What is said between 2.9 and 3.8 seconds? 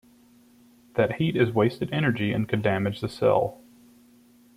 the cell.